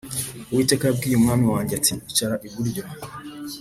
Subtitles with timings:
[0.51, 2.83] Uwiteka yabwiye umwami wanjye ati icara iburyo